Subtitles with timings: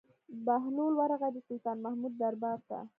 [0.45, 2.79] بهلول ورغى د سلطان محمود دربار ته.